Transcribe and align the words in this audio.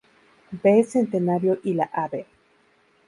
V 0.51 0.81
Centenario 0.83 1.59
y 1.63 1.75
la 1.75 1.83
Av. 1.93 2.25